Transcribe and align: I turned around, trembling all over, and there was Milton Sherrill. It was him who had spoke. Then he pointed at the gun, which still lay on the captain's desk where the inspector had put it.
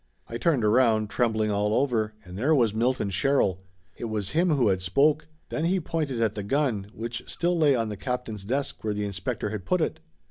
I 0.27 0.39
turned 0.39 0.65
around, 0.65 1.11
trembling 1.11 1.51
all 1.51 1.75
over, 1.75 2.15
and 2.25 2.35
there 2.35 2.55
was 2.55 2.73
Milton 2.73 3.11
Sherrill. 3.11 3.61
It 3.95 4.05
was 4.05 4.31
him 4.31 4.49
who 4.49 4.69
had 4.69 4.81
spoke. 4.81 5.27
Then 5.49 5.65
he 5.65 5.79
pointed 5.79 6.19
at 6.19 6.33
the 6.33 6.41
gun, 6.41 6.87
which 6.91 7.21
still 7.27 7.55
lay 7.55 7.75
on 7.75 7.89
the 7.89 7.97
captain's 7.97 8.43
desk 8.43 8.83
where 8.83 8.95
the 8.95 9.05
inspector 9.05 9.51
had 9.51 9.63
put 9.63 9.79
it. 9.79 9.99